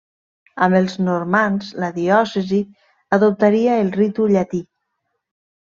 Amb 0.67 0.77
els 0.79 0.95
normands 1.07 1.69
la 1.83 1.91
diòcesi 1.99 2.63
adoptaria 3.19 3.79
el 3.85 3.95
ritu 4.01 4.29
llatí. 4.33 4.65